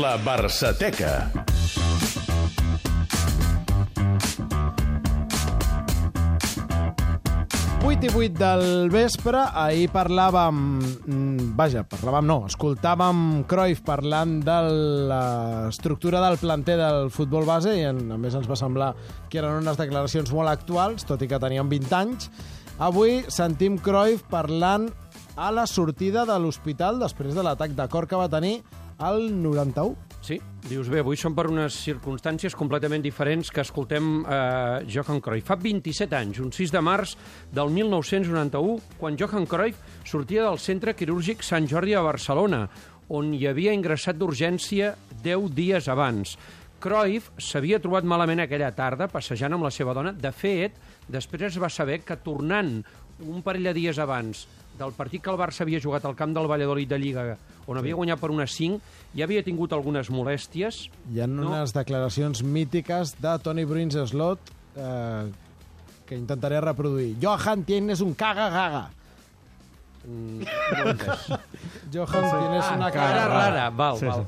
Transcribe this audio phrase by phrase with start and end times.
[0.00, 1.30] La Barçateca.
[8.02, 10.56] I vuit del vespre, ahir parlàvem...
[11.06, 14.56] mm, Vaja, parlàvem no, escoltàvem Cruyff parlant de
[15.12, 18.88] l'estructura del planter del futbol base i en- a més ens va semblar
[19.30, 22.26] que eren unes declaracions molt actuals, tot i que teníem 20 anys.
[22.82, 24.88] Avui sentim Cruyff parlant
[25.36, 28.64] a la sortida de l'hospital després de l'atac de cor que va tenir
[28.98, 29.96] al 91.
[30.22, 30.36] Sí,
[30.68, 35.48] dius bé, avui són per unes circumstàncies completament diferents que escoltem eh, Johan Cruyff.
[35.50, 37.16] Fa 27 anys, un 6 de març
[37.50, 42.68] del 1991, quan Johan Cruyff sortia del centre quirúrgic Sant Jordi a Barcelona,
[43.10, 46.36] on hi havia ingressat d'urgència 10 dies abans.
[46.82, 50.14] Cruyff s'havia trobat malament aquella tarda, passejant amb la seva dona.
[50.14, 50.78] De fet,
[51.10, 52.78] després es va saber que tornant
[53.26, 54.46] un parell de dies abans
[54.78, 57.24] del partit que el Barça havia jugat al camp del Valladolid de Lliga,
[57.66, 58.80] on havia guanyat per unes 5,
[59.14, 60.86] ja havia tingut algunes molèsties.
[61.12, 61.46] Hi ha No.
[61.50, 64.38] unes declaracions mítiques de Tony Bruins Slot
[64.76, 65.30] eh,
[66.06, 67.16] que intentaré reproduir.
[67.22, 68.88] Johan, tienes un caga-gaga.
[70.04, 71.38] Mm, no.
[71.94, 74.26] Johan, tienes una Cara rara, val, Sí, val.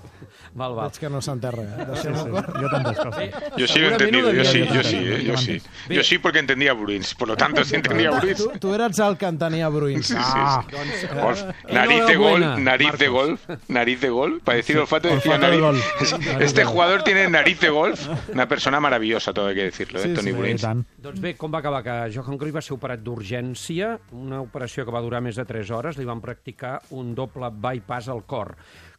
[0.55, 0.87] Val, val.
[0.89, 1.67] Veig que no s'entén res.
[1.67, 1.87] Eh?
[2.01, 2.31] Sí, sí.
[2.31, 2.53] córrer.
[2.63, 3.19] Jo tantes coses.
[3.19, 5.61] Bé, Yo sí lo he entendido, yo sí, yo sí, eh, yo sí.
[5.91, 8.39] Yo sí porque entendía a Bruins, por lo tanto sí entendía a Bruins.
[8.39, 10.07] Tu, tu eres el que entenia Bruins.
[10.07, 10.65] Sí, sí, Ah.
[10.71, 13.39] Doncs, eh, nariz de gol, nariz de gol,
[13.69, 14.41] nariz de gol.
[14.45, 15.61] Para decir olfato decía nariz.
[15.61, 15.81] gol.
[16.41, 18.09] Este jugador tiene nariz de golf.
[18.33, 20.15] Una persona maravillosa, todo hay que decirlo, Sí, ¿eh?
[20.15, 20.63] Tony Bruins.
[20.99, 21.83] Doncs bé, com va acabar?
[21.83, 25.71] Que Johan Cruyff va ser operat d'urgència, una operació que va durar més de 3
[25.71, 28.55] hores, li van practicar un doble bypass al cor.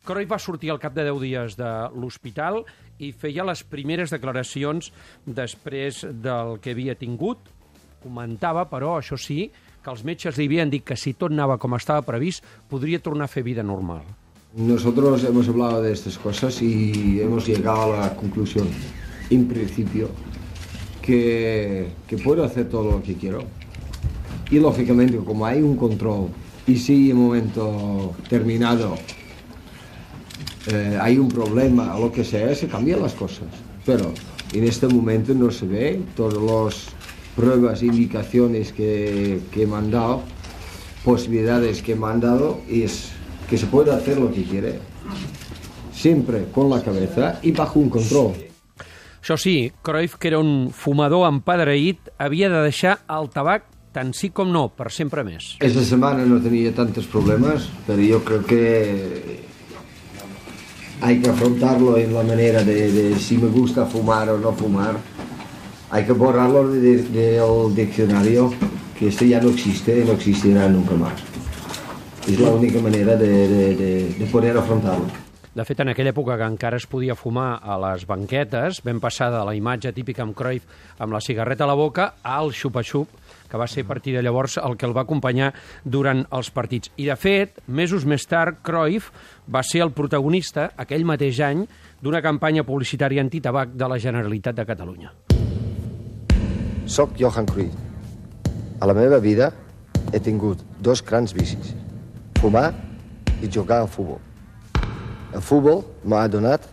[0.05, 2.61] Cruyff va sortir al cap de 10 dies de l'hospital
[3.01, 4.91] i feia les primeres declaracions
[5.25, 7.49] després del que havia tingut.
[8.03, 9.49] Comentava, però, això sí,
[9.81, 13.25] que els metges li havien dit que si tot anava com estava previst, podria tornar
[13.25, 14.05] a fer vida normal.
[14.55, 18.69] Nosotros hemos hablado de estas cosas y hemos llegado a la conclusión,
[19.29, 20.09] en principio,
[21.01, 23.43] que, que puedo hacer todo lo que quiero.
[24.49, 26.29] Y lógicamente, como hay un control
[26.67, 28.95] y si en un momento terminado
[30.67, 33.47] eh, hay un problema o lo que sea, se cambian las cosas.
[33.85, 34.13] Pero
[34.53, 36.87] en este momento no se ve todas las
[37.35, 40.23] pruebas, indicaciones que, que me han dado,
[41.03, 43.11] posibilidades que me han dado, y es
[43.49, 44.79] que se puede hacer lo que quiere.
[45.93, 48.33] Siempre con la cabeza y bajo un control.
[49.25, 53.63] Això sí, Cruyff, que era un fumador empadreït, havia de deixar el tabac
[53.95, 55.55] tant sí com no, per sempre més.
[55.65, 59.34] Esta semana no tenía tantos problemas, pero yo creo que
[61.01, 64.97] hay que afrontarlo en la manera de, si me gusta fumar o no fumar.
[65.91, 68.51] Hay que borrarlo de- de- del diccionario,
[68.97, 71.13] que esto ya no existe y no existirá nunca más.
[72.27, 75.24] Es la única manera de poder afrontarlo.
[75.55, 79.29] De fet, en aquella època que encara es podia fumar a les banquetes, vam passar
[79.31, 80.65] de la imatge típica amb Cruyff
[80.99, 83.07] amb la cigarreta a la boca al xupa-xup,
[83.47, 85.53] que va ser a partir de llavors el que el va acompanyar
[85.85, 86.91] durant els partits.
[86.99, 89.13] I, de fet, mesos més tard, Cruyff
[89.47, 91.63] va ser el protagonista, aquell mateix any,
[92.03, 95.15] d'una campanya publicitària antitabac de la Generalitat de Catalunya.
[96.83, 97.79] Soc Johan Cruyff.
[98.83, 99.53] A la meva vida
[100.11, 101.77] he tingut dos grans vicis,
[102.43, 102.73] fumar
[103.39, 104.19] i jugar al futbol.
[105.35, 106.63] El futbol m'ha donat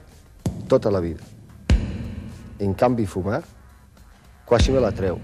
[0.70, 1.24] tota la vida.
[2.62, 3.40] En canvi, fumar
[4.46, 5.18] quasi me la treu.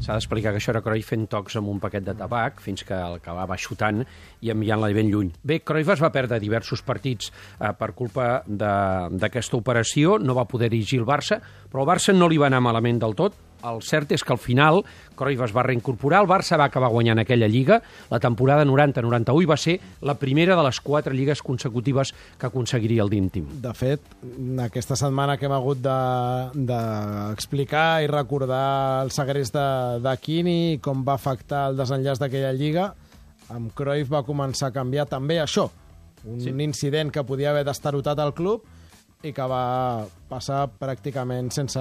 [0.00, 2.96] S'ha d'explicar que això era Cruyff fent tocs amb un paquet de tabac fins que
[2.96, 4.00] el acabava xutant
[4.40, 5.34] i enviant-la ben lluny.
[5.44, 10.70] Bé, Cruyff es va perdre diversos partits eh, per culpa d'aquesta operació, no va poder
[10.72, 11.36] dirigir el Barça,
[11.68, 13.36] però el Barça no li va anar malament del tot.
[13.66, 14.84] El cert és que al final
[15.18, 17.80] Cruyff es va reincorporar, el Barça va acabar guanyant aquella lliga,
[18.10, 19.74] la temporada 90-91 i va ser
[20.06, 23.48] la primera de les quatre lligues consecutives que aconseguiria el d'íntim.
[23.62, 24.00] De fet,
[24.62, 29.66] aquesta setmana que hem hagut de- d'explicar de, i recordar el segrest de,
[30.06, 32.92] de Quini i com va afectar el desenllaç d'aquella lliga,
[33.50, 35.68] amb Cruyff va començar a canviar també això.
[36.28, 36.50] Un sí.
[36.50, 38.62] incident que podia haver destarotat el club
[39.26, 41.80] i que va passar pràcticament sense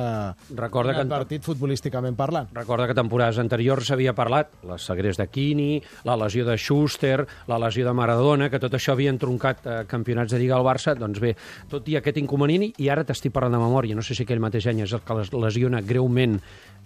[0.58, 2.48] Recorda que- advertit futbolísticament parlant.
[2.56, 7.60] Recorda que temporades anteriors s'havia parlat la segrest de Quini, la lesió de Schuster, la
[7.60, 10.96] lesió de Maradona, que tot això havia entroncat eh, campionats de Lliga al Barça.
[10.98, 11.36] Doncs bé,
[11.70, 14.66] tot i aquest inconvenient, i ara t'estic parlant de memòria, no sé si aquell mateix
[14.74, 16.40] any és el que les lesiona greument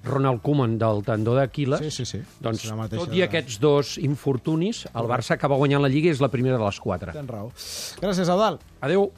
[0.03, 1.79] Ronald Koeman del tendó d'Aquiles.
[1.79, 2.21] Sí, sí, sí.
[2.41, 6.27] Doncs tot i aquests dos infortunis, el Barça acaba guanyant la Lliga i és la
[6.27, 7.13] primera de les quatre.
[7.13, 7.51] Tens raó.
[8.01, 8.59] Gràcies, Eudal.
[8.81, 9.11] Adeu.